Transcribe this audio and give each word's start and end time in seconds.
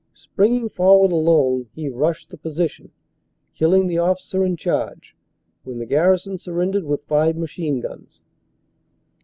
Springing 0.15 0.67
forward 0.67 1.11
alone, 1.11 1.67
he 1.75 1.87
rushed 1.87 2.31
the 2.31 2.37
position, 2.39 2.89
killing 3.53 3.85
the 3.85 3.99
officer 3.99 4.43
in 4.43 4.57
charge, 4.57 5.15
when 5.63 5.77
the 5.77 5.85
garrison 5.85 6.39
surrendered 6.39 6.85
with 6.85 7.03
five 7.05 7.37
machine 7.37 7.79
guns. 7.79 8.23